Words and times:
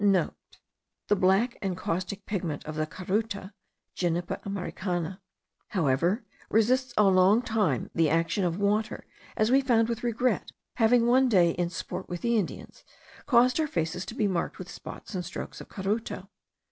(* 0.01 0.01
The 0.01 0.33
black 1.15 1.59
and 1.61 1.77
caustic 1.77 2.25
pigment 2.25 2.65
of 2.65 2.73
the 2.73 2.87
caruto 2.87 3.51
(Genipa 3.95 4.41
americana) 4.43 5.21
however, 5.67 6.23
resists 6.49 6.91
a 6.97 7.03
long 7.07 7.43
time 7.43 7.91
the 7.93 8.09
action 8.09 8.43
of 8.43 8.57
water, 8.57 9.05
as 9.37 9.51
we 9.51 9.61
found 9.61 9.87
with 9.87 10.01
regret, 10.03 10.51
having 10.77 11.05
one 11.05 11.29
day, 11.29 11.51
in 11.51 11.69
sport 11.69 12.09
with 12.09 12.21
the 12.21 12.35
Indians, 12.35 12.83
caused 13.27 13.59
our 13.59 13.67
faces 13.67 14.03
to 14.07 14.15
be 14.15 14.27
marked 14.27 14.57
with 14.57 14.71
spots 14.71 15.13
and 15.13 15.23
strokes 15.23 15.61
of 15.61 15.69
caruto. 15.69 16.29